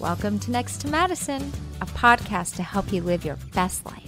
Welcome 0.00 0.38
to 0.40 0.52
Next 0.52 0.80
to 0.82 0.88
Madison, 0.88 1.52
a 1.80 1.86
podcast 1.86 2.54
to 2.54 2.62
help 2.62 2.92
you 2.92 3.02
live 3.02 3.24
your 3.24 3.36
best 3.52 3.84
life. 3.84 4.07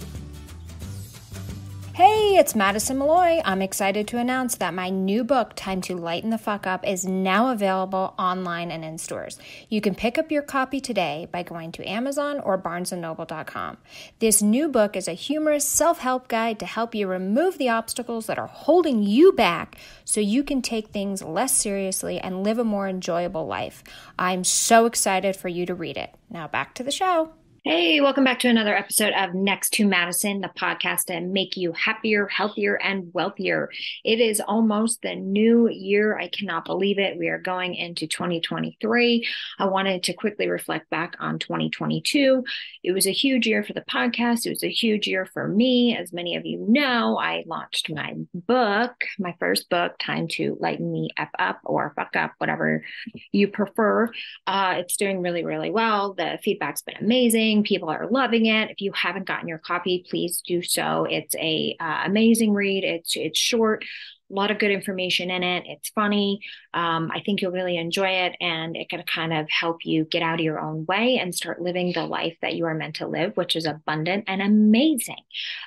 Hey, 1.93 2.37
it's 2.37 2.55
Madison 2.55 2.99
Malloy. 2.99 3.41
I'm 3.43 3.61
excited 3.61 4.07
to 4.07 4.17
announce 4.17 4.55
that 4.55 4.73
my 4.73 4.89
new 4.89 5.25
book, 5.25 5.51
Time 5.57 5.81
to 5.81 5.95
Lighten 5.95 6.29
the 6.29 6.37
Fuck 6.37 6.65
Up, 6.65 6.87
is 6.87 7.05
now 7.05 7.51
available 7.51 8.13
online 8.17 8.71
and 8.71 8.85
in 8.85 8.97
stores. 8.97 9.37
You 9.67 9.81
can 9.81 9.93
pick 9.93 10.17
up 10.17 10.31
your 10.31 10.41
copy 10.41 10.79
today 10.79 11.27
by 11.33 11.43
going 11.43 11.73
to 11.73 11.83
Amazon 11.87 12.39
or 12.39 12.57
barnesandnoble.com. 12.57 13.77
This 14.19 14.41
new 14.41 14.69
book 14.69 14.95
is 14.95 15.09
a 15.09 15.13
humorous 15.13 15.67
self-help 15.67 16.29
guide 16.29 16.59
to 16.59 16.65
help 16.65 16.95
you 16.95 17.07
remove 17.07 17.57
the 17.57 17.69
obstacles 17.69 18.25
that 18.27 18.39
are 18.39 18.47
holding 18.47 19.03
you 19.03 19.33
back 19.33 19.75
so 20.05 20.21
you 20.21 20.45
can 20.45 20.61
take 20.61 20.87
things 20.87 21.21
less 21.21 21.51
seriously 21.51 22.19
and 22.19 22.41
live 22.41 22.57
a 22.57 22.63
more 22.63 22.87
enjoyable 22.87 23.47
life. 23.47 23.83
I'm 24.17 24.45
so 24.45 24.85
excited 24.85 25.35
for 25.35 25.49
you 25.49 25.65
to 25.65 25.75
read 25.75 25.97
it. 25.97 26.15
Now 26.29 26.47
back 26.47 26.73
to 26.75 26.83
the 26.83 26.91
show. 26.91 27.33
Hey, 27.63 28.01
welcome 28.01 28.23
back 28.23 28.39
to 28.39 28.47
another 28.47 28.75
episode 28.75 29.13
of 29.13 29.35
Next 29.35 29.73
to 29.73 29.85
Madison, 29.85 30.41
the 30.41 30.47
podcast 30.47 31.05
to 31.05 31.21
make 31.21 31.55
you 31.55 31.73
happier, 31.73 32.25
healthier, 32.25 32.73
and 32.81 33.13
wealthier. 33.13 33.69
It 34.03 34.19
is 34.19 34.41
almost 34.41 35.03
the 35.03 35.13
new 35.13 35.69
year. 35.69 36.17
I 36.17 36.29
cannot 36.29 36.65
believe 36.65 36.97
it. 36.97 37.19
We 37.19 37.27
are 37.27 37.37
going 37.37 37.75
into 37.75 38.07
2023. 38.07 39.27
I 39.59 39.65
wanted 39.65 40.01
to 40.01 40.13
quickly 40.13 40.49
reflect 40.49 40.89
back 40.89 41.15
on 41.19 41.37
2022. 41.37 42.43
It 42.83 42.93
was 42.93 43.05
a 43.05 43.11
huge 43.11 43.45
year 43.45 43.63
for 43.63 43.73
the 43.73 43.81
podcast. 43.81 44.47
It 44.47 44.49
was 44.49 44.63
a 44.63 44.71
huge 44.71 45.05
year 45.05 45.27
for 45.27 45.47
me. 45.47 45.95
As 45.95 46.11
many 46.11 46.35
of 46.37 46.47
you 46.47 46.65
know, 46.67 47.19
I 47.19 47.43
launched 47.45 47.91
my 47.91 48.15
book, 48.33 48.93
my 49.19 49.35
first 49.39 49.69
book, 49.69 49.99
Time 49.99 50.27
to 50.29 50.57
Lighten 50.59 50.91
Me 50.91 51.09
Up 51.15 51.29
Up 51.37 51.59
or 51.63 51.93
Fuck 51.95 52.15
Up, 52.15 52.31
whatever 52.39 52.83
you 53.31 53.49
prefer. 53.49 54.09
Uh, 54.47 54.77
it's 54.79 54.97
doing 54.97 55.21
really, 55.21 55.45
really 55.45 55.69
well. 55.69 56.15
The 56.15 56.39
feedback's 56.43 56.81
been 56.81 56.97
amazing 56.99 57.50
People 57.63 57.89
are 57.89 58.07
loving 58.09 58.45
it. 58.45 58.71
If 58.71 58.81
you 58.81 58.91
haven't 58.93 59.25
gotten 59.25 59.47
your 59.47 59.57
copy, 59.57 60.05
please 60.09 60.41
do 60.45 60.61
so. 60.61 61.05
It's 61.09 61.35
a 61.35 61.75
uh, 61.79 62.03
amazing 62.05 62.53
read. 62.53 62.83
It's 62.83 63.15
it's 63.15 63.37
short 63.37 63.83
a 64.31 64.35
lot 64.35 64.51
of 64.51 64.59
good 64.59 64.71
information 64.71 65.29
in 65.29 65.43
it. 65.43 65.63
It's 65.67 65.89
funny. 65.89 66.41
Um, 66.73 67.11
I 67.13 67.21
think 67.25 67.41
you'll 67.41 67.51
really 67.51 67.77
enjoy 67.77 68.09
it, 68.09 68.35
and 68.39 68.75
it 68.75 68.89
can 68.89 69.03
kind 69.03 69.33
of 69.33 69.49
help 69.49 69.85
you 69.85 70.05
get 70.05 70.21
out 70.21 70.39
of 70.39 70.43
your 70.43 70.59
own 70.59 70.85
way 70.85 71.17
and 71.17 71.35
start 71.35 71.61
living 71.61 71.91
the 71.93 72.05
life 72.05 72.37
that 72.41 72.55
you 72.55 72.65
are 72.65 72.73
meant 72.73 72.95
to 72.95 73.07
live, 73.07 73.35
which 73.35 73.55
is 73.55 73.65
abundant 73.65 74.25
and 74.27 74.41
amazing. 74.41 75.23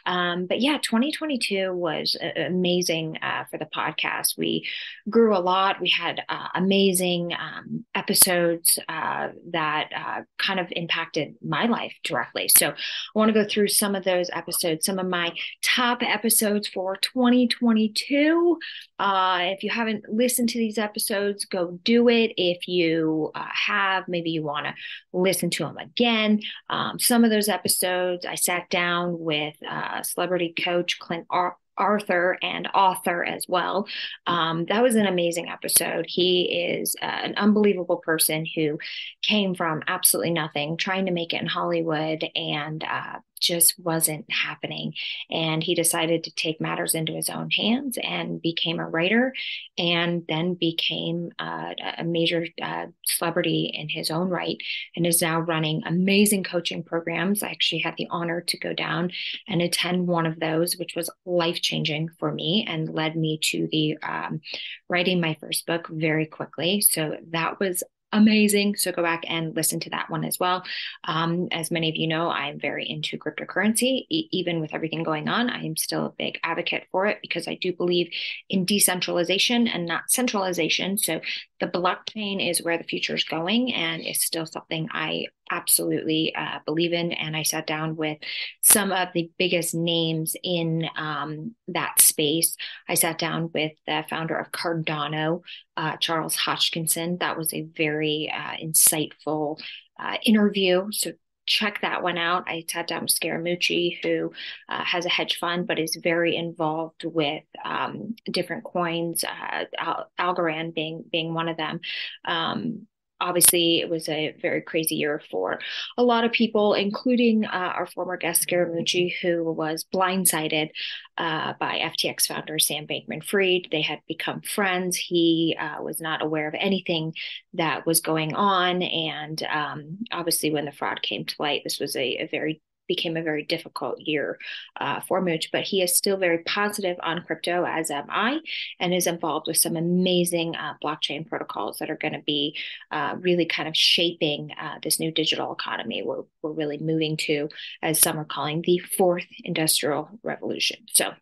Um, 0.06 0.46
but 0.46 0.60
yeah, 0.60 0.78
2022 0.78 1.72
was 1.72 2.16
amazing 2.36 3.18
uh, 3.22 3.44
for 3.50 3.58
the 3.58 3.66
podcast. 3.66 4.38
We 4.38 4.66
grew 5.10 5.36
a 5.36 5.38
lot. 5.38 5.80
We 5.80 5.90
had 5.90 6.22
uh, 6.28 6.48
amazing 6.54 7.32
um, 7.34 7.84
episodes 7.94 8.78
uh, 8.88 9.28
that 9.50 9.90
uh, 9.94 10.22
kind 10.38 10.60
of 10.60 10.68
impacted 10.70 11.34
my 11.42 11.66
life 11.66 11.92
directly. 12.04 12.48
So 12.48 12.70
I 12.70 12.74
want 13.14 13.28
to 13.28 13.34
go 13.34 13.48
through 13.48 13.68
some 13.68 13.94
of 13.94 14.04
those 14.04 14.30
episodes, 14.32 14.86
some 14.86 14.98
of 14.98 15.06
my 15.06 15.32
top 15.62 16.02
episodes 16.02 16.68
for 16.68 16.96
2022. 16.96 18.53
Uh, 18.98 19.38
if 19.42 19.62
you 19.62 19.70
haven't 19.70 20.04
listened 20.08 20.48
to 20.50 20.58
these 20.58 20.78
episodes, 20.78 21.44
go 21.44 21.78
do 21.84 22.08
it. 22.08 22.32
If 22.36 22.68
you 22.68 23.30
uh, 23.34 23.46
have, 23.50 24.08
maybe 24.08 24.30
you 24.30 24.42
want 24.42 24.66
to 24.66 24.74
listen 25.12 25.50
to 25.50 25.64
them 25.64 25.78
again. 25.78 26.40
Um, 26.70 26.98
some 26.98 27.24
of 27.24 27.30
those 27.30 27.48
episodes, 27.48 28.26
I 28.26 28.34
sat 28.34 28.68
down 28.70 29.18
with 29.18 29.54
uh, 29.68 30.02
celebrity 30.02 30.54
coach 30.62 30.98
Clint 30.98 31.26
Ar- 31.30 31.56
Arthur 31.76 32.38
and 32.42 32.68
author 32.74 33.24
as 33.24 33.46
well. 33.48 33.88
Um, 34.26 34.64
that 34.66 34.82
was 34.82 34.94
an 34.94 35.06
amazing 35.06 35.48
episode. 35.48 36.06
He 36.08 36.42
is 36.42 36.94
uh, 37.02 37.06
an 37.06 37.34
unbelievable 37.36 37.96
person 37.96 38.46
who 38.54 38.78
came 39.22 39.54
from 39.54 39.82
absolutely 39.86 40.32
nothing, 40.32 40.76
trying 40.76 41.06
to 41.06 41.12
make 41.12 41.32
it 41.32 41.40
in 41.40 41.48
Hollywood, 41.48 42.24
and 42.34 42.84
uh, 42.84 43.18
just 43.44 43.78
wasn't 43.78 44.30
happening. 44.30 44.94
And 45.30 45.62
he 45.62 45.74
decided 45.74 46.24
to 46.24 46.34
take 46.34 46.60
matters 46.60 46.94
into 46.94 47.12
his 47.12 47.28
own 47.28 47.50
hands 47.50 47.98
and 48.02 48.40
became 48.40 48.80
a 48.80 48.88
writer 48.88 49.32
and 49.78 50.24
then 50.28 50.54
became 50.54 51.30
a 51.38 52.04
major 52.04 52.46
uh, 52.62 52.86
celebrity 53.06 53.70
in 53.74 53.88
his 53.88 54.10
own 54.10 54.28
right 54.28 54.56
and 54.96 55.06
is 55.06 55.22
now 55.22 55.40
running 55.40 55.82
amazing 55.86 56.44
coaching 56.44 56.82
programs. 56.82 57.42
I 57.42 57.48
actually 57.48 57.80
had 57.80 57.94
the 57.96 58.08
honor 58.10 58.40
to 58.40 58.58
go 58.58 58.72
down 58.72 59.10
and 59.48 59.60
attend 59.60 60.06
one 60.06 60.26
of 60.26 60.40
those, 60.40 60.76
which 60.76 60.94
was 60.96 61.10
life 61.24 61.60
changing 61.60 62.08
for 62.18 62.32
me 62.32 62.64
and 62.68 62.88
led 62.92 63.16
me 63.16 63.38
to 63.50 63.68
the 63.70 63.98
um, 64.02 64.40
writing 64.88 65.20
my 65.20 65.36
first 65.40 65.66
book 65.66 65.88
very 65.90 66.26
quickly. 66.26 66.80
So 66.80 67.16
that 67.30 67.60
was 67.60 67.82
amazing. 68.14 68.76
So 68.76 68.92
go 68.92 69.02
back 69.02 69.24
and 69.28 69.54
listen 69.54 69.80
to 69.80 69.90
that 69.90 70.08
one 70.08 70.24
as 70.24 70.38
well. 70.38 70.64
Um, 71.04 71.48
as 71.52 71.70
many 71.70 71.88
of 71.90 71.96
you 71.96 72.06
know, 72.06 72.30
I'm 72.30 72.58
very 72.58 72.88
into 72.88 73.18
cryptocurrency. 73.18 74.06
E- 74.08 74.28
even 74.32 74.60
with 74.60 74.74
everything 74.74 75.02
going 75.02 75.28
on, 75.28 75.50
I 75.50 75.64
am 75.64 75.76
still 75.76 76.06
a 76.06 76.14
big 76.16 76.38
advocate 76.42 76.86
for 76.90 77.06
it 77.06 77.18
because 77.20 77.46
I 77.46 77.56
do 77.56 77.72
believe 77.72 78.10
in 78.48 78.64
decentralization 78.64 79.68
and 79.68 79.86
not 79.86 80.10
centralization. 80.10 80.96
So 80.96 81.20
the 81.60 81.66
blockchain 81.66 82.48
is 82.48 82.62
where 82.62 82.78
the 82.78 82.84
future 82.84 83.14
is 83.14 83.24
going, 83.24 83.72
and 83.72 84.02
it's 84.02 84.24
still 84.24 84.46
something 84.46 84.88
I 84.92 85.26
absolutely 85.50 86.34
uh, 86.34 86.58
believe 86.66 86.92
in. 86.92 87.12
And 87.12 87.36
I 87.36 87.42
sat 87.42 87.66
down 87.66 87.96
with 87.96 88.18
some 88.62 88.92
of 88.92 89.08
the 89.14 89.30
biggest 89.38 89.74
names 89.74 90.36
in 90.42 90.88
um, 90.96 91.54
that 91.68 92.00
space. 92.00 92.56
I 92.88 92.94
sat 92.94 93.18
down 93.18 93.50
with 93.52 93.72
the 93.86 94.04
founder 94.08 94.36
of 94.36 94.50
Cardano, 94.50 95.42
uh, 95.76 95.96
Charles 95.98 96.36
Hoskinson. 96.36 97.20
That 97.20 97.36
was 97.36 97.52
a 97.52 97.62
very 97.62 98.32
uh, 98.34 98.56
insightful 98.62 99.60
uh, 99.98 100.16
interview. 100.24 100.88
So 100.90 101.12
check 101.46 101.80
that 101.82 102.02
one 102.02 102.18
out. 102.18 102.44
I 102.48 102.64
sat 102.68 102.86
down 102.86 103.02
with 103.02 103.14
Scaramucci, 103.14 103.98
who 104.02 104.32
uh, 104.68 104.84
has 104.84 105.04
a 105.04 105.10
hedge 105.10 105.38
fund 105.38 105.66
but 105.66 105.78
is 105.78 105.98
very 106.02 106.36
involved 106.36 107.04
with 107.04 107.42
um, 107.64 108.14
different 108.30 108.64
coins, 108.64 109.24
uh, 109.24 109.64
Al- 109.78 110.10
Algorand 110.18 110.74
being 110.74 111.04
being 111.10 111.34
one 111.34 111.48
of 111.48 111.56
them. 111.56 111.80
Um, 112.24 112.86
obviously 113.24 113.80
it 113.80 113.88
was 113.88 114.08
a 114.08 114.36
very 114.40 114.60
crazy 114.60 114.96
year 114.96 115.20
for 115.30 115.58
a 115.96 116.02
lot 116.02 116.24
of 116.24 116.32
people, 116.32 116.74
including 116.74 117.46
uh, 117.46 117.48
our 117.48 117.86
former 117.86 118.16
guest 118.16 118.46
Scaramucci, 118.46 119.14
who 119.22 119.42
was 119.44 119.86
blindsided 119.92 120.70
uh, 121.16 121.54
by 121.58 121.78
FTX 121.78 122.26
founder 122.26 122.58
Sam 122.58 122.86
Bankman-Fried. 122.86 123.68
They 123.70 123.82
had 123.82 124.00
become 124.06 124.42
friends. 124.42 124.96
He 124.96 125.56
uh, 125.58 125.82
was 125.82 126.00
not 126.00 126.22
aware 126.22 126.48
of 126.48 126.54
anything 126.58 127.14
that 127.54 127.86
was 127.86 128.00
going 128.00 128.34
on, 128.34 128.82
and 128.82 129.42
um, 129.44 129.98
obviously, 130.12 130.52
when 130.52 130.66
the 130.66 130.72
fraud 130.72 131.00
came 131.02 131.24
to 131.24 131.34
light, 131.38 131.62
this 131.64 131.80
was 131.80 131.96
a, 131.96 132.18
a 132.18 132.28
very 132.30 132.60
became 132.86 133.16
a 133.16 133.22
very 133.22 133.42
difficult 133.44 134.00
year 134.00 134.38
uh, 134.80 135.00
for 135.00 135.20
Mooch, 135.20 135.50
but 135.52 135.62
he 135.62 135.82
is 135.82 135.96
still 135.96 136.16
very 136.16 136.38
positive 136.38 136.96
on 137.02 137.24
crypto, 137.24 137.64
as 137.64 137.90
am 137.90 138.06
I, 138.08 138.40
and 138.80 138.94
is 138.94 139.06
involved 139.06 139.46
with 139.46 139.56
some 139.56 139.76
amazing 139.76 140.56
uh, 140.56 140.74
blockchain 140.82 141.26
protocols 141.26 141.78
that 141.78 141.90
are 141.90 141.96
going 141.96 142.14
to 142.14 142.22
be 142.26 142.56
uh, 142.90 143.16
really 143.20 143.46
kind 143.46 143.68
of 143.68 143.76
shaping 143.76 144.50
uh, 144.60 144.78
this 144.82 145.00
new 145.00 145.10
digital 145.10 145.52
economy 145.52 146.02
we're, 146.02 146.22
we're 146.42 146.52
really 146.52 146.78
moving 146.78 147.16
to, 147.16 147.48
as 147.82 148.00
some 148.00 148.18
are 148.18 148.24
calling 148.24 148.62
the 148.62 148.78
fourth 148.78 149.26
industrial 149.44 150.08
revolution. 150.22 150.78
So 150.92 151.14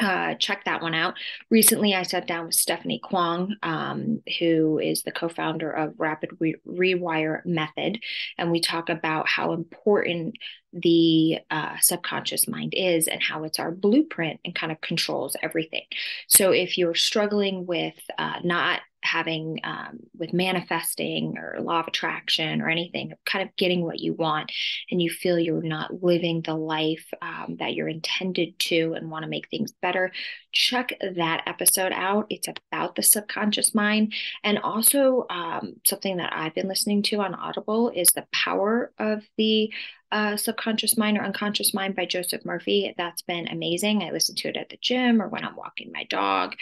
uh, 0.00 0.34
check 0.34 0.64
that 0.64 0.82
one 0.82 0.94
out. 0.94 1.14
Recently, 1.50 1.94
I 1.94 2.02
sat 2.02 2.26
down 2.26 2.46
with 2.46 2.54
Stephanie 2.54 3.00
Kwong, 3.02 3.54
um, 3.62 4.22
who 4.38 4.78
is 4.78 5.02
the 5.02 5.12
co 5.12 5.28
founder 5.28 5.70
of 5.70 5.94
Rapid 5.98 6.30
Re- 6.40 6.56
Rewire 6.66 7.44
Method. 7.46 8.00
And 8.36 8.50
we 8.50 8.60
talk 8.60 8.88
about 8.88 9.28
how 9.28 9.52
important 9.52 10.36
the 10.72 11.38
uh, 11.50 11.76
subconscious 11.80 12.48
mind 12.48 12.74
is 12.76 13.06
and 13.06 13.22
how 13.22 13.44
it's 13.44 13.60
our 13.60 13.70
blueprint 13.70 14.40
and 14.44 14.54
kind 14.54 14.72
of 14.72 14.80
controls 14.80 15.36
everything. 15.42 15.84
So 16.26 16.50
if 16.50 16.76
you're 16.76 16.96
struggling 16.96 17.64
with 17.64 17.94
uh, 18.18 18.40
not 18.42 18.80
having 19.04 19.60
um, 19.64 20.00
with 20.16 20.32
manifesting 20.32 21.36
or 21.38 21.60
law 21.60 21.80
of 21.80 21.88
attraction 21.88 22.60
or 22.60 22.68
anything, 22.68 23.12
kind 23.24 23.46
of 23.46 23.54
getting 23.56 23.84
what 23.84 24.00
you 24.00 24.14
want, 24.14 24.50
and 24.90 25.00
you 25.00 25.10
feel 25.10 25.38
you're 25.38 25.62
not 25.62 26.02
living 26.02 26.42
the 26.42 26.54
life 26.54 27.06
um, 27.22 27.56
that 27.58 27.74
you're 27.74 27.88
intended 27.88 28.58
to 28.58 28.94
and 28.94 29.10
want 29.10 29.22
to 29.22 29.28
make 29.28 29.48
things 29.48 29.72
better, 29.82 30.10
check 30.52 30.98
that 31.16 31.42
episode 31.46 31.92
out. 31.92 32.26
It's 32.30 32.48
about 32.48 32.96
the 32.96 33.02
subconscious 33.02 33.74
mind. 33.74 34.14
And 34.42 34.58
also, 34.58 35.26
um, 35.30 35.74
something 35.84 36.16
that 36.16 36.32
I've 36.34 36.54
been 36.54 36.68
listening 36.68 37.02
to 37.04 37.20
on 37.20 37.34
Audible 37.34 37.90
is 37.90 38.08
the 38.08 38.26
power 38.32 38.92
of 38.98 39.22
the 39.36 39.72
uh, 40.14 40.36
Subconscious 40.36 40.96
Mind 40.96 41.18
or 41.18 41.24
Unconscious 41.24 41.74
Mind 41.74 41.96
by 41.96 42.06
Joseph 42.06 42.44
Murphy. 42.44 42.94
That's 42.96 43.22
been 43.22 43.48
amazing. 43.48 44.02
I 44.02 44.12
listen 44.12 44.36
to 44.36 44.48
it 44.48 44.56
at 44.56 44.68
the 44.68 44.78
gym 44.80 45.20
or 45.20 45.28
when 45.28 45.44
I'm 45.44 45.56
walking 45.56 45.90
my 45.92 46.04
dog, 46.04 46.54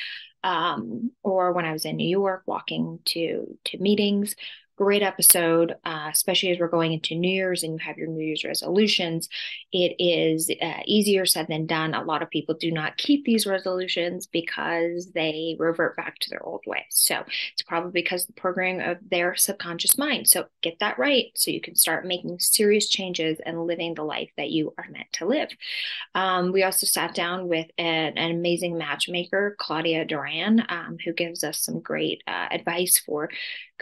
um, 0.45 1.13
or 1.23 1.53
when 1.53 1.65
I 1.65 1.73
was 1.73 1.85
in 1.85 1.97
New 1.97 2.09
York 2.09 2.43
walking 2.47 3.01
to 3.07 3.59
to 3.67 3.79
meetings. 3.79 4.35
Great 4.83 5.03
episode, 5.03 5.77
uh, 5.85 6.09
especially 6.13 6.51
as 6.51 6.59
we're 6.59 6.67
going 6.67 6.93
into 6.93 7.15
New 7.15 7.33
Year's 7.33 7.63
and 7.63 7.75
you 7.75 7.79
have 7.87 7.97
your 7.97 8.09
New 8.09 8.25
Year's 8.25 8.43
resolutions. 8.43 9.29
It 9.71 9.95
is 10.01 10.51
uh, 10.61 10.81
easier 10.87 11.25
said 11.25 11.47
than 11.47 11.67
done. 11.67 11.95
A 11.95 12.03
lot 12.03 12.21
of 12.21 12.31
people 12.31 12.57
do 12.57 12.73
not 12.73 12.97
keep 12.97 13.25
these 13.25 13.47
resolutions 13.47 14.27
because 14.27 15.13
they 15.13 15.55
revert 15.57 15.97
back 15.97 16.19
to 16.19 16.31
their 16.31 16.43
old 16.43 16.65
ways. 16.67 16.83
So 16.89 17.23
it's 17.53 17.63
probably 17.63 17.93
because 17.93 18.27
the 18.27 18.33
programming 18.33 18.81
of 18.81 18.99
their 19.09 19.37
subconscious 19.37 19.97
mind. 19.97 20.29
So 20.29 20.47
get 20.63 20.81
that 20.81 20.99
right 20.99 21.27
so 21.37 21.53
you 21.53 21.61
can 21.61 21.77
start 21.77 22.05
making 22.05 22.41
serious 22.41 22.89
changes 22.89 23.39
and 23.47 23.65
living 23.65 23.95
the 23.95 24.03
life 24.03 24.31
that 24.37 24.51
you 24.51 24.75
are 24.79 24.91
meant 24.91 25.13
to 25.13 25.27
live. 25.27 25.51
Um, 26.17 26.51
we 26.51 26.65
also 26.65 26.89
sat 26.89 27.15
down 27.15 27.47
with 27.47 27.69
an, 27.79 28.19
an 28.19 28.33
amazing 28.33 28.77
matchmaker, 28.77 29.55
Claudia 29.61 30.07
Duran, 30.07 30.65
um, 30.69 30.97
who 31.05 31.13
gives 31.13 31.45
us 31.45 31.61
some 31.61 31.79
great 31.79 32.25
uh, 32.27 32.49
advice 32.51 32.99
for 32.99 33.31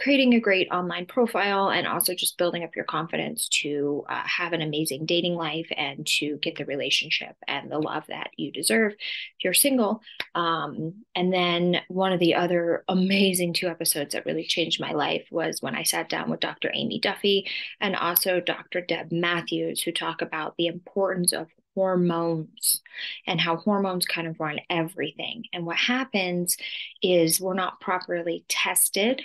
creating 0.01 0.33
a 0.33 0.39
great 0.39 0.67
online 0.71 1.05
profile 1.05 1.69
and 1.69 1.85
also 1.85 2.15
just 2.15 2.37
building 2.37 2.63
up 2.63 2.75
your 2.75 2.85
confidence 2.85 3.47
to 3.47 4.03
uh, 4.09 4.23
have 4.25 4.51
an 4.51 4.61
amazing 4.61 5.05
dating 5.05 5.35
life 5.35 5.67
and 5.77 6.07
to 6.07 6.37
get 6.37 6.55
the 6.57 6.65
relationship 6.65 7.35
and 7.47 7.71
the 7.71 7.77
love 7.77 8.03
that 8.07 8.31
you 8.35 8.51
deserve 8.51 8.93
if 8.93 9.43
you're 9.43 9.53
single. 9.53 10.01
Um, 10.33 11.05
and 11.15 11.31
then 11.31 11.81
one 11.87 12.13
of 12.13 12.19
the 12.19 12.33
other 12.33 12.83
amazing 12.87 13.53
two 13.53 13.67
episodes 13.67 14.13
that 14.13 14.25
really 14.25 14.43
changed 14.43 14.81
my 14.81 14.91
life 14.91 15.27
was 15.29 15.61
when 15.61 15.75
I 15.75 15.83
sat 15.83 16.09
down 16.09 16.31
with 16.31 16.39
Dr. 16.39 16.71
Amy 16.73 16.99
Duffy 16.99 17.47
and 17.79 17.95
also 17.95 18.39
Dr. 18.39 18.81
Deb 18.81 19.11
Matthews, 19.11 19.83
who 19.83 19.91
talk 19.91 20.23
about 20.23 20.57
the 20.57 20.65
importance 20.65 21.31
of 21.31 21.47
hormones 21.75 22.81
and 23.27 23.39
how 23.39 23.55
hormones 23.57 24.05
kind 24.05 24.27
of 24.27 24.39
run 24.39 24.59
everything. 24.69 25.43
And 25.53 25.65
what 25.65 25.77
happens 25.77 26.57
is 27.03 27.39
we're 27.39 27.53
not 27.53 27.79
properly 27.79 28.43
tested 28.49 29.21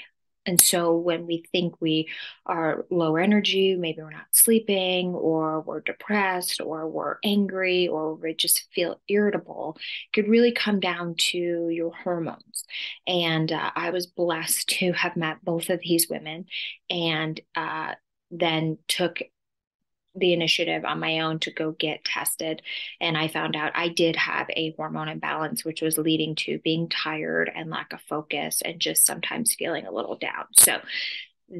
and 0.46 0.60
so 0.60 0.96
when 0.96 1.26
we 1.26 1.44
think 1.52 1.74
we 1.80 2.08
are 2.46 2.86
low 2.90 3.16
energy, 3.16 3.74
maybe 3.76 4.00
we're 4.00 4.10
not 4.10 4.26
sleeping, 4.32 5.08
or 5.14 5.60
we're 5.60 5.80
depressed, 5.80 6.60
or 6.60 6.88
we're 6.88 7.16
angry, 7.24 7.88
or 7.88 8.14
we 8.14 8.34
just 8.34 8.66
feel 8.72 9.00
irritable, 9.08 9.76
it 9.78 10.14
could 10.14 10.28
really 10.28 10.52
come 10.52 10.80
down 10.80 11.14
to 11.16 11.68
your 11.70 11.92
hormones. 11.92 12.64
And 13.06 13.50
uh, 13.52 13.70
I 13.74 13.90
was 13.90 14.06
blessed 14.06 14.68
to 14.78 14.92
have 14.92 15.16
met 15.16 15.44
both 15.44 15.68
of 15.68 15.80
these 15.80 16.08
women 16.08 16.46
and 16.88 17.40
uh, 17.54 17.94
then 18.30 18.78
took 18.88 19.18
the 20.16 20.32
initiative 20.32 20.84
on 20.84 21.00
my 21.00 21.20
own 21.20 21.38
to 21.40 21.50
go 21.50 21.72
get 21.72 22.04
tested. 22.04 22.62
And 23.00 23.16
I 23.16 23.28
found 23.28 23.56
out 23.56 23.72
I 23.74 23.88
did 23.88 24.16
have 24.16 24.48
a 24.50 24.72
hormone 24.72 25.08
imbalance, 25.08 25.64
which 25.64 25.82
was 25.82 25.98
leading 25.98 26.34
to 26.36 26.58
being 26.58 26.88
tired 26.88 27.50
and 27.54 27.70
lack 27.70 27.92
of 27.92 28.00
focus 28.02 28.62
and 28.64 28.80
just 28.80 29.06
sometimes 29.06 29.54
feeling 29.54 29.86
a 29.86 29.92
little 29.92 30.16
down. 30.16 30.46
So 30.56 30.80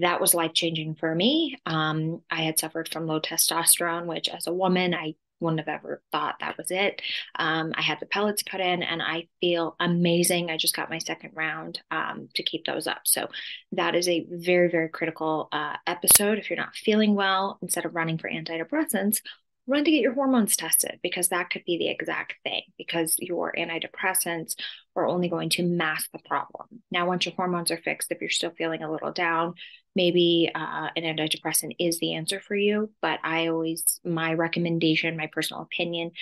that 0.00 0.20
was 0.20 0.34
life 0.34 0.52
changing 0.52 0.96
for 0.96 1.14
me. 1.14 1.58
Um, 1.64 2.22
I 2.30 2.42
had 2.42 2.58
suffered 2.58 2.88
from 2.88 3.06
low 3.06 3.20
testosterone, 3.20 4.06
which 4.06 4.28
as 4.28 4.46
a 4.46 4.52
woman, 4.52 4.94
I 4.94 5.14
wouldn't 5.40 5.60
have 5.60 5.68
ever 5.68 6.02
thought 6.12 6.36
that 6.40 6.56
was 6.56 6.70
it. 6.70 7.02
Um, 7.38 7.72
I 7.76 7.82
had 7.82 8.00
the 8.00 8.06
pellets 8.06 8.42
put 8.42 8.60
in 8.60 8.82
and 8.82 9.02
I 9.02 9.28
feel 9.40 9.76
amazing. 9.80 10.50
I 10.50 10.56
just 10.56 10.76
got 10.76 10.90
my 10.90 10.98
second 10.98 11.32
round 11.34 11.80
um, 11.90 12.28
to 12.34 12.42
keep 12.42 12.64
those 12.64 12.86
up. 12.86 13.02
So 13.04 13.28
that 13.72 13.94
is 13.94 14.08
a 14.08 14.26
very, 14.30 14.70
very 14.70 14.88
critical 14.88 15.48
uh, 15.52 15.76
episode. 15.86 16.38
If 16.38 16.50
you're 16.50 16.56
not 16.56 16.76
feeling 16.76 17.14
well, 17.14 17.58
instead 17.62 17.84
of 17.84 17.94
running 17.94 18.18
for 18.18 18.30
antidepressants, 18.30 19.20
run 19.66 19.84
to 19.84 19.90
get 19.90 20.00
your 20.00 20.14
hormones 20.14 20.56
tested 20.56 20.98
because 21.02 21.28
that 21.28 21.50
could 21.50 21.64
be 21.64 21.76
the 21.78 21.88
exact 21.88 22.34
thing 22.44 22.62
because 22.78 23.16
your 23.18 23.52
antidepressants 23.58 24.54
are 24.94 25.06
only 25.06 25.28
going 25.28 25.50
to 25.50 25.62
mask 25.62 26.10
the 26.12 26.20
problem. 26.20 26.82
Now, 26.90 27.06
once 27.06 27.26
your 27.26 27.34
hormones 27.34 27.70
are 27.70 27.76
fixed, 27.76 28.12
if 28.12 28.20
you're 28.20 28.30
still 28.30 28.52
feeling 28.56 28.82
a 28.82 28.90
little 28.90 29.12
down, 29.12 29.54
maybe 29.94 30.50
uh, 30.54 30.88
an 30.94 31.02
antidepressant 31.02 31.76
is 31.78 31.98
the 31.98 32.14
answer 32.14 32.40
for 32.40 32.54
you. 32.54 32.90
But 33.02 33.18
I 33.24 33.48
always, 33.48 34.00
my 34.04 34.34
recommendation, 34.34 35.16
my 35.16 35.28
personal 35.32 35.62
opinion 35.62 36.12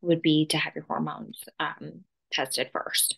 would 0.00 0.22
be 0.22 0.46
to 0.46 0.58
have 0.58 0.74
your 0.74 0.84
hormones 0.84 1.44
um, 1.60 2.04
tested 2.32 2.70
first. 2.72 3.16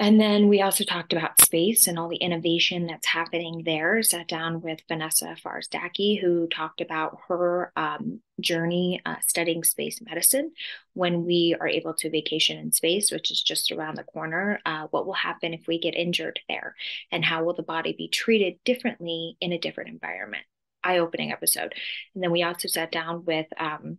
And 0.00 0.20
then 0.20 0.48
we 0.48 0.62
also 0.62 0.84
talked 0.84 1.12
about 1.12 1.40
space 1.40 1.88
and 1.88 1.98
all 1.98 2.08
the 2.08 2.16
innovation 2.16 2.86
that's 2.86 3.06
happening 3.06 3.62
there. 3.64 4.00
Sat 4.02 4.28
down 4.28 4.60
with 4.60 4.80
Vanessa 4.86 5.34
Farsdaki, 5.44 6.20
who 6.20 6.46
talked 6.46 6.80
about 6.80 7.18
her 7.26 7.72
um, 7.74 8.20
journey 8.40 9.02
uh, 9.04 9.16
studying 9.26 9.64
space 9.64 10.00
medicine. 10.00 10.52
When 10.94 11.24
we 11.24 11.56
are 11.60 11.66
able 11.66 11.94
to 11.94 12.10
vacation 12.10 12.58
in 12.58 12.70
space, 12.70 13.10
which 13.10 13.32
is 13.32 13.42
just 13.42 13.72
around 13.72 13.96
the 13.96 14.04
corner, 14.04 14.60
uh, 14.64 14.86
what 14.90 15.04
will 15.04 15.14
happen 15.14 15.52
if 15.52 15.66
we 15.66 15.80
get 15.80 15.96
injured 15.96 16.38
there? 16.48 16.76
And 17.10 17.24
how 17.24 17.42
will 17.42 17.54
the 17.54 17.62
body 17.64 17.92
be 17.92 18.06
treated 18.06 18.62
differently 18.64 19.36
in 19.40 19.52
a 19.52 19.58
different 19.58 19.90
environment? 19.90 20.44
Eye 20.84 20.98
opening 20.98 21.32
episode. 21.32 21.74
And 22.14 22.22
then 22.22 22.30
we 22.30 22.44
also 22.44 22.68
sat 22.68 22.92
down 22.92 23.24
with 23.24 23.46
um, 23.58 23.98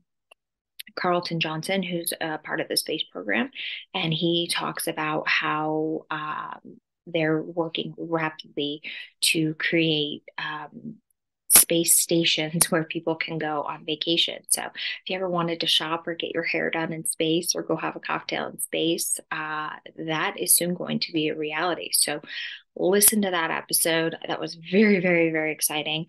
Carlton 0.99 1.39
Johnson, 1.39 1.81
who's 1.83 2.13
a 2.19 2.37
part 2.37 2.61
of 2.61 2.67
the 2.67 2.77
space 2.77 3.03
program, 3.11 3.49
and 3.93 4.13
he 4.13 4.49
talks 4.51 4.87
about 4.87 5.27
how 5.27 6.05
um, 6.11 6.79
they're 7.07 7.41
working 7.41 7.93
rapidly 7.97 8.81
to 9.21 9.53
create 9.55 10.23
um, 10.37 10.95
space 11.49 11.97
stations 11.97 12.69
where 12.69 12.83
people 12.83 13.15
can 13.15 13.39
go 13.39 13.63
on 13.63 13.85
vacation. 13.85 14.37
So 14.49 14.61
if 14.63 15.09
you 15.09 15.15
ever 15.15 15.29
wanted 15.29 15.61
to 15.61 15.67
shop 15.67 16.07
or 16.07 16.13
get 16.13 16.33
your 16.33 16.43
hair 16.43 16.69
done 16.69 16.93
in 16.93 17.05
space 17.05 17.55
or 17.55 17.63
go 17.63 17.75
have 17.75 17.95
a 17.95 17.99
cocktail 17.99 18.47
in 18.47 18.59
space, 18.59 19.19
uh, 19.31 19.69
that 19.97 20.39
is 20.39 20.55
soon 20.55 20.75
going 20.75 20.99
to 20.99 21.11
be 21.11 21.29
a 21.29 21.35
reality. 21.35 21.89
So 21.93 22.21
listen 22.75 23.21
to 23.21 23.31
that 23.31 23.51
episode. 23.51 24.15
That 24.27 24.39
was 24.39 24.55
very, 24.55 24.99
very, 24.99 25.31
very 25.31 25.51
exciting. 25.51 26.05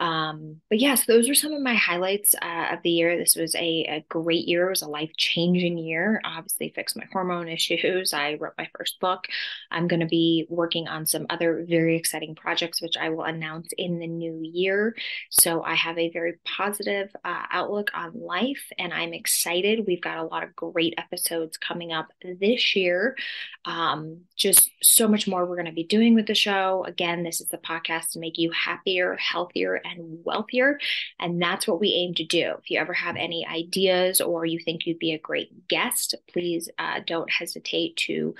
Um, 0.00 0.60
but 0.70 0.80
yes, 0.80 1.06
those 1.06 1.28
are 1.28 1.34
some 1.34 1.52
of 1.52 1.60
my 1.60 1.74
highlights 1.74 2.34
uh, 2.40 2.68
of 2.72 2.80
the 2.82 2.90
year. 2.90 3.16
This 3.16 3.36
was 3.36 3.54
a, 3.54 3.58
a 3.88 4.04
great 4.08 4.48
year. 4.48 4.66
It 4.66 4.70
was 4.70 4.82
a 4.82 4.88
life 4.88 5.10
changing 5.16 5.78
year. 5.78 6.20
Obviously, 6.24 6.72
fixed 6.74 6.96
my 6.96 7.04
hormone 7.12 7.48
issues. 7.54 8.12
I 8.12 8.34
wrote 8.34 8.54
my 8.58 8.68
first 8.76 8.98
book. 9.00 9.26
I'm 9.70 9.86
going 9.86 10.00
to 10.00 10.06
be 10.06 10.46
working 10.48 10.88
on 10.88 11.06
some 11.06 11.26
other 11.30 11.64
very 11.68 11.96
exciting 11.96 12.34
projects, 12.34 12.80
which 12.80 12.96
I 12.96 13.10
will 13.10 13.24
announce 13.24 13.68
in 13.76 13.98
the 13.98 14.06
new 14.06 14.40
year. 14.42 14.96
So 15.30 15.62
I 15.62 15.74
have 15.74 15.98
a 15.98 16.10
very 16.10 16.34
positive 16.44 17.10
uh, 17.24 17.42
outlook 17.50 17.90
on 17.94 18.12
life, 18.14 18.70
and 18.78 18.92
I'm 18.92 19.12
excited. 19.12 19.84
We've 19.86 20.00
got 20.00 20.18
a 20.18 20.24
lot 20.24 20.42
of 20.42 20.56
great 20.56 20.94
episodes 20.98 21.56
coming 21.56 21.92
up 21.92 22.08
this 22.22 22.74
year. 22.74 23.16
Um, 23.64 24.22
just 24.44 24.70
so 24.82 25.08
much 25.08 25.26
more 25.26 25.46
we're 25.46 25.56
going 25.56 25.64
to 25.64 25.72
be 25.72 25.84
doing 25.84 26.14
with 26.14 26.26
the 26.26 26.34
show. 26.34 26.84
Again, 26.86 27.22
this 27.22 27.40
is 27.40 27.48
the 27.48 27.56
podcast 27.56 28.10
to 28.10 28.18
make 28.18 28.36
you 28.36 28.50
happier, 28.50 29.16
healthier, 29.16 29.80
and 29.82 30.18
wealthier. 30.22 30.78
And 31.18 31.40
that's 31.40 31.66
what 31.66 31.80
we 31.80 31.94
aim 31.94 32.12
to 32.16 32.26
do. 32.26 32.52
If 32.58 32.70
you 32.70 32.78
ever 32.78 32.92
have 32.92 33.16
any 33.16 33.46
ideas 33.46 34.20
or 34.20 34.44
you 34.44 34.58
think 34.62 34.84
you'd 34.84 34.98
be 34.98 35.14
a 35.14 35.18
great 35.18 35.66
guest, 35.66 36.14
please 36.30 36.68
uh, 36.78 37.00
don't 37.06 37.30
hesitate 37.30 37.96
to 38.08 38.34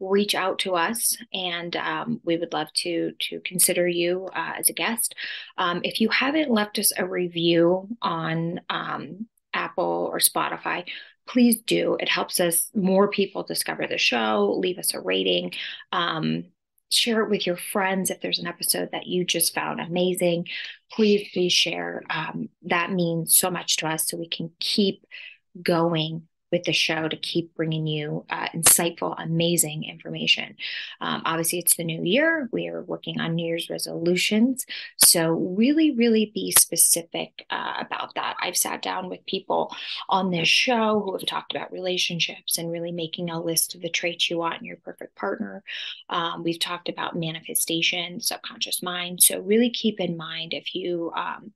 reach 0.00 0.34
out 0.34 0.60
to 0.60 0.76
us 0.76 1.18
and 1.34 1.76
um, 1.76 2.22
we 2.24 2.38
would 2.38 2.54
love 2.54 2.72
to 2.72 3.12
to 3.20 3.38
consider 3.40 3.86
you 3.86 4.30
uh, 4.34 4.52
as 4.58 4.70
a 4.70 4.72
guest 4.72 5.14
um, 5.58 5.82
if 5.84 6.00
you 6.00 6.08
haven't 6.08 6.50
left 6.50 6.78
us 6.78 6.90
a 6.96 7.04
review 7.04 7.86
on 8.00 8.58
um, 8.70 9.26
apple 9.52 10.08
or 10.10 10.18
spotify 10.18 10.86
please 11.30 11.60
do. 11.62 11.96
It 12.00 12.08
helps 12.08 12.40
us 12.40 12.68
more 12.74 13.08
people 13.08 13.42
discover 13.42 13.86
the 13.86 13.98
show 13.98 14.56
leave 14.58 14.78
us 14.78 14.94
a 14.94 15.00
rating 15.00 15.52
um, 15.92 16.44
share 16.90 17.22
it 17.22 17.30
with 17.30 17.46
your 17.46 17.56
friends 17.56 18.10
if 18.10 18.20
there's 18.20 18.40
an 18.40 18.46
episode 18.46 18.90
that 18.92 19.06
you 19.06 19.24
just 19.24 19.54
found 19.54 19.80
amazing. 19.80 20.46
Please 20.92 21.28
please 21.32 21.52
share 21.52 22.02
um, 22.10 22.48
that 22.62 22.90
means 22.90 23.38
so 23.38 23.50
much 23.50 23.76
to 23.78 23.86
us 23.86 24.08
so 24.08 24.16
we 24.16 24.28
can 24.28 24.50
keep 24.58 25.04
going 25.62 26.26
with 26.50 26.64
the 26.64 26.72
show 26.72 27.08
to 27.08 27.16
keep 27.16 27.54
bringing 27.54 27.86
you 27.86 28.24
uh, 28.30 28.48
insightful, 28.48 29.14
amazing 29.22 29.84
information. 29.84 30.56
Um, 31.00 31.22
obviously, 31.24 31.58
it's 31.58 31.76
the 31.76 31.84
new 31.84 32.02
year. 32.02 32.48
We 32.52 32.68
are 32.68 32.82
working 32.82 33.20
on 33.20 33.34
New 33.34 33.46
Year's 33.46 33.70
resolutions. 33.70 34.66
So, 34.96 35.32
really, 35.32 35.92
really 35.92 36.30
be 36.34 36.50
specific 36.52 37.46
uh, 37.50 37.74
about 37.78 38.14
that. 38.14 38.36
I've 38.40 38.56
sat 38.56 38.82
down 38.82 39.08
with 39.08 39.24
people 39.26 39.74
on 40.08 40.30
this 40.30 40.48
show 40.48 41.00
who 41.04 41.12
have 41.12 41.26
talked 41.26 41.54
about 41.54 41.72
relationships 41.72 42.58
and 42.58 42.70
really 42.70 42.92
making 42.92 43.30
a 43.30 43.40
list 43.40 43.74
of 43.74 43.82
the 43.82 43.90
traits 43.90 44.30
you 44.30 44.38
want 44.38 44.60
in 44.60 44.64
your 44.64 44.76
perfect 44.78 45.16
partner. 45.16 45.62
Um, 46.08 46.42
we've 46.42 46.60
talked 46.60 46.88
about 46.88 47.16
manifestation, 47.16 48.20
subconscious 48.20 48.82
mind. 48.82 49.22
So, 49.22 49.40
really 49.40 49.70
keep 49.70 50.00
in 50.00 50.16
mind 50.16 50.54
if 50.54 50.74
you, 50.74 51.12
um, 51.14 51.52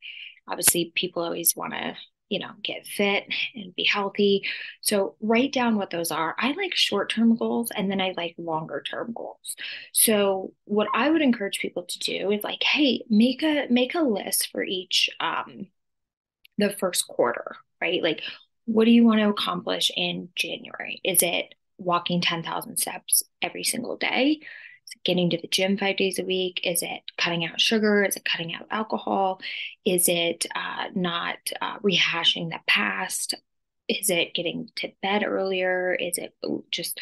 obviously, 0.49 0.93
people 0.95 1.23
always 1.23 1.57
want 1.57 1.73
to 1.73 1.97
you 2.35 2.41
know, 2.41 2.51
get 2.65 2.85
fit 2.87 3.25
and 3.55 3.75
be 3.77 3.85
healthy. 3.85 4.43
So 4.81 5.15
write 5.21 5.53
down 5.53 5.77
what 5.77 5.91
those 5.91 6.11
are. 6.11 6.35
I 6.37 6.51
like 6.53 6.75
short-term 6.75 7.37
goals 7.37 7.71
and 7.77 7.89
then 7.89 8.01
I 8.01 8.13
like 8.17 8.35
longer-term 8.39 9.13
goals. 9.15 9.55
So 9.93 10.53
what 10.65 10.89
I 10.93 11.11
would 11.11 11.23
encourage 11.23 11.61
people 11.61 11.85
to 11.85 11.99
do 12.01 12.33
is 12.33 12.43
like, 12.43 12.65
hey, 12.65 13.05
make 13.09 13.45
a 13.45 13.69
make 13.71 13.95
a 13.95 14.01
list 14.01 14.49
for 14.51 14.65
each 14.65 15.09
um 15.21 15.69
the 16.59 16.71
first 16.71 17.07
quarter, 17.07 17.57
right? 17.81 18.03
Like 18.03 18.23
what 18.65 18.85
do 18.87 18.91
you 18.91 19.05
want 19.05 19.21
to 19.21 19.29
accomplish 19.29 19.93
in 19.97 20.31
January? 20.35 21.01
Is 21.05 21.23
it 21.23 21.55
walking 21.79 22.21
10,000 22.21 22.79
steps 22.79 23.23
every 23.43 23.63
single 23.63 23.97
day? 23.97 24.41
Getting 25.05 25.31
to 25.31 25.37
the 25.37 25.49
gym 25.49 25.77
five 25.77 25.97
days 25.97 26.19
a 26.19 26.25
week? 26.25 26.61
Is 26.65 26.83
it 26.83 27.03
cutting 27.19 27.45
out 27.45 27.61
sugar? 27.61 28.05
Is 28.05 28.17
it 28.17 28.25
cutting 28.25 28.55
out 28.55 28.67
alcohol? 28.71 29.41
Is 29.85 30.09
it 30.09 30.47
uh, 30.55 30.87
not 30.95 31.37
uh, 31.61 31.79
rehashing 31.81 32.51
the 32.51 32.61
past? 32.67 33.35
Is 33.89 34.09
it 34.09 34.35
getting 34.35 34.71
to 34.77 34.93
bed 35.03 35.25
earlier? 35.25 35.95
Is 35.95 36.17
it 36.17 36.35
just 36.71 37.01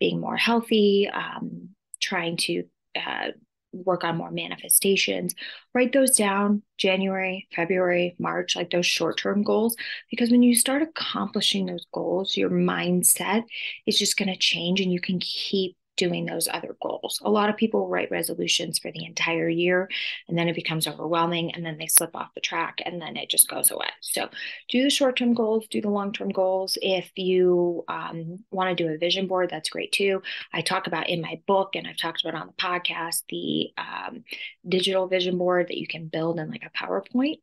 being 0.00 0.20
more 0.20 0.36
healthy? 0.36 1.08
Um, 1.08 1.70
trying 2.00 2.36
to 2.36 2.64
uh, 2.96 3.28
work 3.74 4.04
on 4.04 4.16
more 4.16 4.30
manifestations, 4.30 5.34
write 5.74 5.92
those 5.92 6.16
down 6.16 6.62
January, 6.78 7.48
February, 7.54 8.14
March, 8.18 8.56
like 8.56 8.70
those 8.70 8.86
short 8.86 9.18
term 9.18 9.42
goals. 9.42 9.76
Because 10.10 10.30
when 10.30 10.42
you 10.42 10.54
start 10.54 10.82
accomplishing 10.82 11.66
those 11.66 11.86
goals, 11.92 12.36
your 12.36 12.50
mindset 12.50 13.42
is 13.86 13.98
just 13.98 14.16
going 14.16 14.28
to 14.28 14.36
change 14.36 14.80
and 14.80 14.92
you 14.92 15.00
can 15.00 15.18
keep 15.18 15.76
doing 15.96 16.26
those 16.26 16.48
other 16.48 16.76
goals. 16.82 17.20
A 17.24 17.30
lot 17.30 17.48
of 17.48 17.56
people 17.56 17.88
write 17.88 18.10
resolutions 18.10 18.78
for 18.78 18.90
the 18.90 19.04
entire 19.04 19.48
year 19.48 19.88
and 20.28 20.36
then 20.36 20.48
it 20.48 20.54
becomes 20.54 20.86
overwhelming 20.86 21.52
and 21.54 21.64
then 21.64 21.78
they 21.78 21.86
slip 21.86 22.14
off 22.14 22.34
the 22.34 22.40
track 22.40 22.80
and 22.84 23.00
then 23.00 23.16
it 23.16 23.30
just 23.30 23.48
goes 23.48 23.70
away. 23.70 23.88
So 24.00 24.28
do 24.68 24.82
the 24.82 24.90
short 24.90 25.16
term 25.16 25.34
goals, 25.34 25.66
do 25.68 25.80
the 25.80 25.90
long 25.90 26.12
term 26.12 26.30
goals. 26.30 26.76
If 26.82 27.10
you 27.16 27.84
um, 27.88 28.44
want 28.50 28.76
to 28.76 28.84
do 28.84 28.92
a 28.92 28.98
vision 28.98 29.26
board, 29.26 29.50
that's 29.50 29.68
great 29.68 29.92
too. 29.92 30.22
I 30.52 30.60
talk 30.60 30.86
about 30.86 31.08
in 31.08 31.20
my 31.20 31.40
book 31.46 31.76
and 31.76 31.86
I've 31.86 31.96
talked 31.96 32.24
about 32.24 32.40
on 32.40 32.48
the 32.48 32.52
podcast 32.54 33.22
the 33.28 33.70
um, 33.78 34.24
digital 34.68 35.06
vision 35.06 35.38
board 35.38 35.68
that 35.68 35.78
you 35.78 35.86
can 35.86 36.08
build 36.08 36.38
in 36.38 36.50
like 36.50 36.64
a 36.64 36.84
PowerPoint 36.84 37.38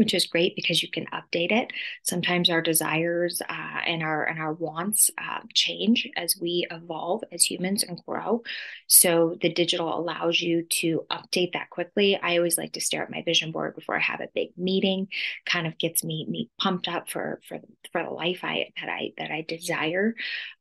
which 0.00 0.14
is 0.14 0.24
great 0.24 0.56
because 0.56 0.82
you 0.82 0.90
can 0.90 1.04
update 1.12 1.52
it. 1.52 1.74
Sometimes 2.04 2.48
our 2.48 2.62
desires 2.62 3.42
uh, 3.46 3.80
and 3.86 4.02
our 4.02 4.24
and 4.24 4.40
our 4.40 4.54
wants 4.54 5.10
uh, 5.18 5.40
change 5.52 6.08
as 6.16 6.38
we 6.40 6.66
evolve 6.70 7.22
as 7.30 7.44
humans 7.44 7.82
and 7.82 8.00
grow. 8.06 8.42
So 8.86 9.36
the 9.42 9.52
digital 9.52 9.94
allows 9.94 10.40
you 10.40 10.62
to 10.80 11.04
update 11.10 11.52
that 11.52 11.68
quickly. 11.68 12.18
I 12.18 12.38
always 12.38 12.56
like 12.56 12.72
to 12.72 12.80
stare 12.80 13.02
at 13.02 13.10
my 13.10 13.22
vision 13.26 13.52
board 13.52 13.74
before 13.74 13.94
I 13.94 14.00
have 14.00 14.22
a 14.22 14.28
big 14.34 14.56
meeting. 14.56 15.08
Kind 15.44 15.66
of 15.66 15.76
gets 15.76 16.02
me 16.02 16.24
me 16.26 16.48
pumped 16.58 16.88
up 16.88 17.10
for 17.10 17.38
for 17.46 17.58
for 17.92 18.02
the 18.02 18.08
life 18.08 18.40
I 18.42 18.70
that 18.80 18.88
I 18.88 19.10
that 19.18 19.30
I 19.30 19.44
desire. 19.46 20.14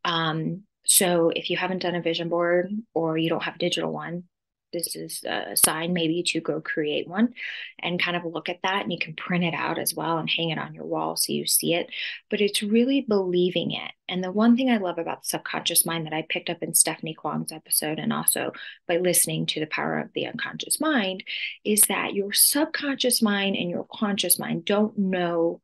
Um, 0.04 0.64
so 0.84 1.32
if 1.34 1.50
you 1.50 1.56
haven't 1.56 1.84
done 1.84 1.96
a 1.96 2.02
vision 2.02 2.28
board 2.28 2.72
or 2.94 3.18
you 3.18 3.30
don't 3.30 3.44
have 3.44 3.56
a 3.56 3.60
digital 3.60 3.94
one, 3.94 4.26
this 4.72 4.96
is 4.96 5.24
a 5.24 5.56
sign 5.56 5.94
maybe 5.94 6.24
to 6.24 6.42
go 6.42 6.62
create 6.62 7.08
one 7.08 7.34
and 7.82 8.02
kind 8.02 8.16
of 8.16 8.26
look 8.26 8.50
at 8.50 8.60
that 8.64 8.84
and 8.84 8.92
you 8.92 9.00
can 9.00 9.16
print 9.16 9.44
it 9.44 9.54
out 9.54 9.80
as 9.80 9.94
well 9.94 10.18
and 10.18 10.30
hang 10.30 10.50
it 10.50 10.60
on 10.60 10.74
your 10.74 10.86
wall 10.86 11.16
so 11.16 11.34
you 11.34 11.46
see 11.46 11.74
it. 11.74 11.90
But 12.30 12.42
it's 12.42 12.64
really 12.64 13.02
believing 13.02 13.72
it. 13.72 13.92
And 14.08 14.24
the 14.24 14.32
one 14.32 14.58
thing 14.58 14.70
i 14.70 14.78
love 14.78 14.98
about 14.98 15.22
the 15.22 15.30
subconscious 15.30 15.86
mind 15.86 16.06
that 16.06 16.14
i 16.14 16.26
picked 16.28 16.50
up 16.50 16.64
in 16.64 16.74
stephanie 16.74 17.14
kwong's 17.14 17.52
episode 17.52 18.00
and 18.00 18.12
also 18.12 18.52
by 18.88 18.98
listening 18.98 19.46
to 19.46 19.60
the 19.60 19.68
power 19.68 20.00
of 20.00 20.12
the 20.14 20.26
unconscious 20.26 20.82
mind 20.82 21.24
is 21.64 21.82
that 21.90 22.16
your 22.16 22.34
subconscious 22.34 23.22
mind 23.22 23.56
and 23.56 23.70
your 23.70 23.86
conscious 23.94 24.40
mind 24.40 24.66
don't 24.66 24.98
know 24.98 25.62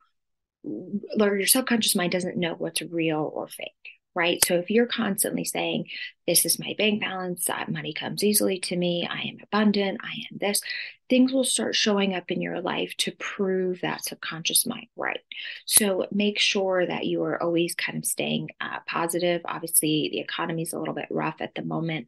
or 0.64 1.38
your 1.38 1.48
subconscious 1.48 1.96
mind 1.96 2.12
doesn't 2.12 2.38
know 2.38 2.54
what's 2.54 2.82
real 2.82 3.32
or 3.34 3.48
fake 3.48 3.72
right? 4.16 4.44
So 4.46 4.56
if 4.56 4.72
you're 4.72 4.88
constantly 4.88 5.44
saying, 5.44 5.86
This 6.26 6.46
is 6.46 6.58
my 6.58 6.74
bank 6.78 7.02
balance, 7.02 7.46
that 7.46 7.72
money 7.72 7.94
comes 7.94 8.24
easily 8.24 8.60
to 8.62 8.76
me, 8.76 9.08
I 9.10 9.22
am 9.22 9.38
abundant, 9.44 10.00
I 10.04 10.14
am 10.32 10.38
this, 10.40 10.62
things 11.10 11.32
will 11.32 11.44
start 11.44 11.76
showing 11.76 12.16
up 12.16 12.32
in 12.32 12.42
your 12.42 12.62
life 12.62 12.96
to 12.98 13.12
prove 13.12 13.82
that 13.82 14.04
subconscious 14.04 14.66
mind 14.66 14.88
right. 14.96 15.20
So 15.66 16.08
make 16.12 16.40
sure 16.40 16.86
that 16.86 17.06
you 17.06 17.24
are 17.24 17.42
always 17.42 17.76
kind 17.76 17.98
of 17.98 18.06
staying 18.06 18.50
uh, 18.60 18.80
positive. 18.88 19.42
Obviously, 19.46 20.10
the 20.12 20.20
economy 20.20 20.64
is 20.64 20.74
a 20.74 20.80
little 20.80 20.96
bit 20.96 21.08
rough 21.12 21.42
at 21.42 21.54
the 21.56 21.64
moment. 21.64 22.08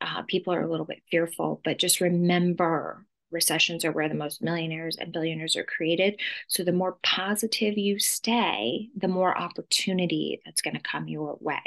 Uh, 0.00 0.22
people 0.22 0.52
are 0.52 0.62
a 0.62 0.70
little 0.70 0.86
bit 0.86 1.02
fearful, 1.10 1.60
but 1.64 1.78
just 1.78 2.00
remember 2.00 3.06
recessions 3.30 3.84
are 3.84 3.92
where 3.92 4.08
the 4.08 4.14
most 4.14 4.42
millionaires 4.42 4.96
and 4.96 5.12
billionaires 5.12 5.56
are 5.56 5.64
created. 5.64 6.20
So 6.48 6.62
the 6.62 6.72
more 6.72 6.98
positive 7.02 7.76
you 7.76 7.98
stay, 7.98 8.88
the 8.96 9.08
more 9.08 9.36
opportunity 9.36 10.40
that's 10.44 10.62
going 10.62 10.76
to 10.76 10.82
come 10.82 11.08
your 11.08 11.36
way. 11.40 11.62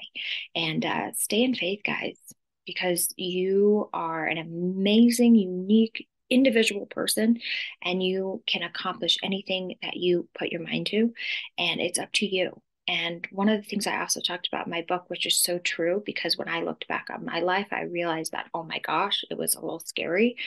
And 0.56 0.86
uh, 0.86 1.12
stay 1.14 1.44
in 1.44 1.56
faith, 1.56 1.82
guys, 1.86 2.18
because 2.66 3.14
you 3.18 3.90
are 3.94 4.26
an 4.26 4.38
amazing, 4.38 5.36
unique, 5.36 6.08
individual 6.30 6.86
person 6.88 7.40
and 7.82 8.04
you 8.04 8.44
can 8.48 8.64
accomplish 8.64 9.18
anything 9.24 9.76
that 9.82 9.96
you 9.96 10.28
put 10.38 10.50
your 10.50 10.62
mind 10.62 10.88
to. 10.88 11.14
And 11.58 11.80
it's 11.80 12.00
up 12.00 12.12
to 12.14 12.26
you. 12.26 12.62
And 12.88 13.27
one 13.32 13.50
of 13.50 13.62
the 13.62 13.67
things 13.67 13.86
I 13.86 14.00
also 14.00 14.22
talked 14.22 14.48
about 14.48 14.67
in 14.67 14.72
my 14.72 14.82
book, 14.82 15.10
which 15.10 15.25
is 15.25 15.38
so 15.38 15.60
true, 15.60 16.01
because 16.06 16.38
when 16.38 16.48
I 16.48 16.62
looked 16.62 16.88
back 16.88 17.08
on 17.10 17.25
my 17.25 17.41
life, 17.41 17.67
I 17.72 17.82
realized 17.82 18.32
that, 18.32 18.50
oh 18.53 18.63
my 18.63 18.79
gosh, 18.79 19.25
it 19.29 19.38
was 19.38 19.56
a 19.56 19.62
little 19.62 19.82
scary. 19.82 20.38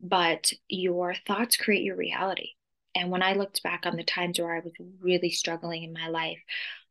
But 0.00 0.52
your 0.68 1.14
thoughts 1.14 1.56
create 1.56 1.84
your 1.84 1.96
reality. 1.96 2.50
And 2.94 3.10
when 3.10 3.22
I 3.22 3.34
looked 3.34 3.62
back 3.62 3.84
on 3.86 3.96
the 3.96 4.02
times 4.02 4.40
where 4.40 4.56
I 4.56 4.60
was 4.60 4.72
really 5.00 5.30
struggling 5.30 5.84
in 5.84 5.92
my 5.92 6.08
life, 6.08 6.40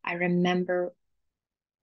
I 0.04 0.14
remember 0.14 0.94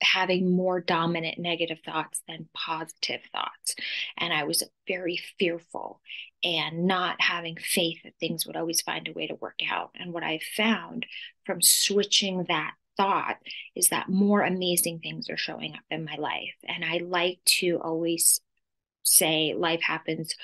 having 0.01 0.51
more 0.51 0.81
dominant 0.81 1.39
negative 1.39 1.79
thoughts 1.85 2.23
than 2.27 2.49
positive 2.55 3.21
thoughts. 3.33 3.75
And 4.17 4.33
I 4.33 4.45
was 4.45 4.65
very 4.89 5.21
fearful 5.39 6.01
and 6.43 6.87
not 6.87 7.21
having 7.21 7.57
faith 7.57 7.99
that 8.05 8.15
things 8.19 8.47
would 8.47 8.57
always 8.57 8.81
find 8.81 9.07
a 9.07 9.13
way 9.13 9.27
to 9.27 9.35
work 9.37 9.61
out. 9.71 9.91
And 9.95 10.13
what 10.13 10.25
I 10.25 10.41
found 10.57 11.07
from 11.45 11.63
switching 11.63 12.45
that 12.45 12.75
thought 12.97 13.37
is 13.75 13.89
that 13.89 14.09
more 14.09 14.43
amazing 14.43 15.01
things 15.01 15.29
are 15.31 15.37
showing 15.37 15.75
up 15.75 15.85
in 15.91 16.05
my 16.05 16.17
life. 16.17 16.55
And 16.67 16.85
I 16.85 16.99
like 16.99 17.39
to 17.59 17.81
always 17.83 18.41
say 19.03 19.55
life 19.57 19.83
happens 19.83 20.35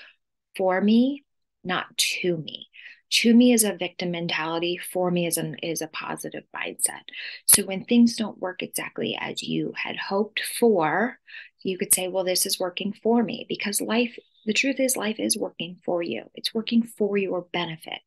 for 0.57 0.81
me, 0.81 1.25
not 1.65 1.97
to 1.97 2.37
me. 2.37 2.69
To 3.11 3.35
me 3.35 3.53
is 3.53 3.65
a 3.65 3.73
victim 3.73 4.11
mentality. 4.11 4.77
For 4.77 5.11
me 5.11 5.27
is 5.27 5.39
an 5.39 5.57
is 5.63 5.81
a 5.81 5.89
positive 5.89 6.45
mindset. 6.55 7.05
So 7.47 7.65
when 7.65 7.85
things 7.85 8.17
don't 8.17 8.39
work 8.39 8.63
exactly 8.63 9.17
as 9.19 9.43
you 9.43 9.73
had 9.77 9.97
hoped 9.97 10.41
for, 10.41 11.19
you 11.63 11.79
could 11.79 11.95
say, 11.95 12.09
well, 12.09 12.25
this 12.25 12.45
is 12.45 12.61
working 12.61 12.93
for 12.93 13.23
me 13.23 13.47
because 13.49 13.81
life 13.81 14.19
the 14.49 14.53
truth 14.55 14.81
is 14.81 14.97
life 14.97 15.21
is 15.21 15.37
working 15.37 15.77
for 15.85 16.03
you 16.03 16.25
it's 16.35 16.55
working 16.55 16.83
for 16.83 17.19
your 17.19 17.43
benefit 17.53 18.01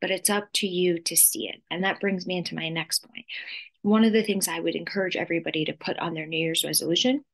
but 0.00 0.12
it's 0.12 0.30
up 0.30 0.48
to 0.52 0.66
you 0.66 1.00
to 1.00 1.16
see 1.16 1.48
it 1.48 1.60
and 1.70 1.82
that 1.82 1.98
brings 1.98 2.24
me 2.24 2.36
into 2.36 2.54
my 2.54 2.68
next 2.68 3.00
point 3.00 3.26
one 3.82 4.04
of 4.04 4.12
the 4.12 4.22
things 4.22 4.48
I 4.48 4.60
would 4.60 4.74
encourage 4.74 5.16
everybody 5.16 5.64
to 5.66 5.72
put 5.72 5.98
on 5.98 6.14
their 6.14 6.26
New 6.26 6.38
Year's 6.38 6.64
resolution 6.64 7.24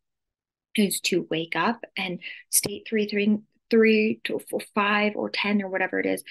is 0.76 1.00
to 1.00 1.26
wake 1.30 1.56
up 1.56 1.84
and 1.96 2.20
state 2.50 2.86
three, 2.88 3.06
three, 3.06 3.38
three 3.70 4.20
to 4.24 4.40
four, 4.50 4.60
five 4.74 5.16
or 5.16 5.30
10 5.30 5.62
or 5.62 5.68
whatever 5.68 6.00
it 6.00 6.06
is, 6.06 6.22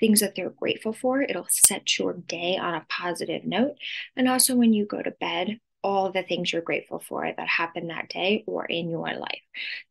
things 0.00 0.20
that 0.20 0.34
they're 0.34 0.50
grateful 0.50 0.92
for. 0.92 1.22
It'll 1.22 1.46
set 1.48 1.98
your 1.98 2.14
day 2.14 2.56
on 2.60 2.74
a 2.74 2.86
positive 2.88 3.44
note. 3.44 3.76
And 4.16 4.28
also 4.28 4.56
when 4.56 4.72
you 4.72 4.84
go 4.84 5.00
to 5.00 5.12
bed, 5.12 5.58
all 5.82 6.12
the 6.12 6.22
things 6.22 6.52
you're 6.52 6.62
grateful 6.62 7.00
for 7.00 7.30
that 7.36 7.48
happened 7.48 7.90
that 7.90 8.08
day 8.08 8.44
or 8.46 8.64
in 8.64 8.88
your 8.88 9.12
life. 9.14 9.42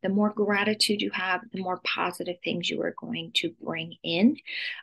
The 0.02 0.08
more 0.08 0.30
gratitude 0.30 1.02
you 1.02 1.10
have, 1.10 1.42
the 1.52 1.62
more 1.62 1.80
positive 1.84 2.36
things 2.42 2.70
you 2.70 2.80
are 2.82 2.94
going 2.98 3.32
to 3.34 3.54
bring 3.62 3.96
in. 4.02 4.36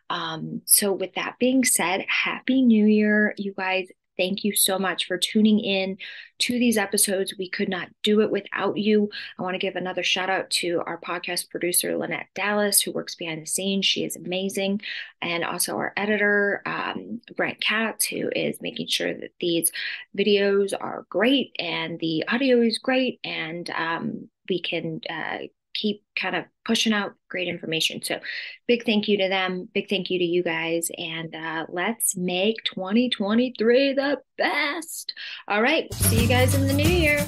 Um, 0.09 0.61
so, 0.65 0.93
with 0.93 1.15
that 1.15 1.37
being 1.39 1.63
said, 1.63 2.05
Happy 2.07 2.61
New 2.61 2.85
Year, 2.85 3.33
you 3.37 3.53
guys. 3.57 3.87
Thank 4.19 4.43
you 4.43 4.53
so 4.53 4.77
much 4.77 5.05
for 5.05 5.17
tuning 5.17 5.59
in 5.61 5.97
to 6.39 6.59
these 6.59 6.77
episodes. 6.77 7.35
We 7.39 7.49
could 7.49 7.69
not 7.69 7.87
do 8.03 8.19
it 8.19 8.29
without 8.29 8.77
you. 8.77 9.09
I 9.37 9.43
want 9.43 9.53
to 9.53 9.59
give 9.59 9.77
another 9.77 10.03
shout 10.03 10.29
out 10.29 10.49
to 10.51 10.81
our 10.85 10.99
podcast 10.99 11.49
producer, 11.49 11.95
Lynette 11.95 12.27
Dallas, 12.35 12.81
who 12.81 12.91
works 12.91 13.15
behind 13.15 13.41
the 13.41 13.45
scenes. 13.45 13.85
She 13.85 14.03
is 14.03 14.17
amazing. 14.17 14.81
And 15.21 15.45
also 15.45 15.77
our 15.77 15.93
editor, 15.95 16.61
um, 16.65 17.21
Brent 17.37 17.61
Katz, 17.61 18.05
who 18.07 18.29
is 18.35 18.61
making 18.61 18.87
sure 18.87 19.13
that 19.13 19.31
these 19.39 19.71
videos 20.17 20.73
are 20.77 21.05
great 21.09 21.55
and 21.57 21.97
the 21.99 22.27
audio 22.27 22.59
is 22.59 22.77
great 22.77 23.21
and 23.23 23.69
um, 23.69 24.29
we 24.49 24.61
can 24.61 24.99
uh, 25.09 25.47
keep 25.79 26.03
kind 26.15 26.35
of 26.35 26.45
pushing 26.65 26.93
out 26.93 27.13
great 27.29 27.47
information. 27.47 28.01
So, 28.03 28.19
big 28.67 28.85
thank 28.85 29.07
you 29.07 29.17
to 29.17 29.29
them. 29.29 29.69
Big 29.73 29.89
thank 29.89 30.09
you 30.09 30.19
to 30.19 30.25
you 30.25 30.43
guys. 30.43 30.89
And 30.97 31.35
uh, 31.35 31.65
let's 31.69 32.15
make 32.15 32.63
2023 32.65 33.93
the 33.93 34.19
best. 34.37 35.13
All 35.47 35.61
right. 35.61 35.93
See 35.93 36.21
you 36.21 36.27
guys 36.27 36.55
in 36.55 36.67
the 36.67 36.73
new 36.73 36.89
year. 36.89 37.25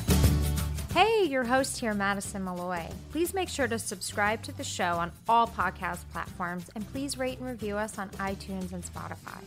Hey, 0.93 1.24
your 1.24 1.46
host 1.46 1.79
here, 1.79 1.93
Madison 1.93 2.43
Malloy. 2.43 2.86
Please 3.12 3.34
make 3.34 3.48
sure 3.48 3.67
to 3.67 3.79
subscribe 3.79 4.43
to 4.43 4.51
the 4.51 4.63
show 4.63 4.98
on 4.98 5.13
all 5.29 5.48
podcast 5.48 6.00
platforms 6.12 6.70
and 6.75 6.86
please 6.91 7.17
rate 7.17 7.39
and 7.39 7.48
review 7.48 7.77
us 7.77 7.98
on 7.98 8.10
iTunes 8.10 8.74
and 8.74 8.84
Spotify. 8.84 9.41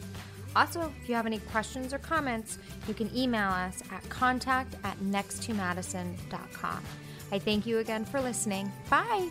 Also, 0.57 0.91
if 1.03 1.09
you 1.09 1.15
have 1.15 1.27
any 1.27 1.41
questions 1.41 1.93
or 1.93 1.99
comments, 1.99 2.59
you 2.89 2.95
can 2.95 3.15
email 3.15 3.51
us 3.51 3.83
at 3.91 4.09
contact 4.09 4.77
at 4.85 4.97
nexttomadison.com. 5.01 6.83
I 7.35 7.39
thank 7.41 7.67
you 7.67 7.79
again 7.79 8.05
for 8.05 8.21
listening. 8.21 8.71
Bye. 8.89 9.29